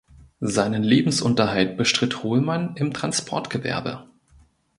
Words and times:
Seinen 0.39 0.81
Lebensunterhalt 0.81 1.77
bestritt 1.77 2.23
Holman 2.23 2.75
im 2.75 2.91
Transportgewerbe. 2.91 4.03